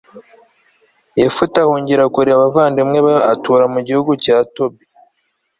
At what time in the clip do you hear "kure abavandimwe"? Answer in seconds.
2.13-2.99